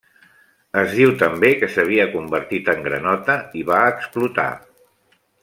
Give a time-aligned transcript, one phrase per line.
[0.83, 4.49] Es diu també que s'havia convertit en granota i va explotar.